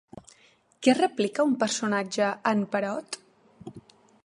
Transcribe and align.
Què 0.87 0.95
replica 0.99 1.45
un 1.51 1.53
personatge 1.65 2.25
a 2.31 2.55
en 2.55 2.65
Perot? 2.77 3.21